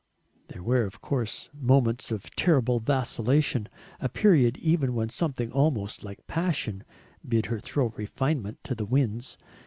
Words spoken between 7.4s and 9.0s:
her throw refinement to the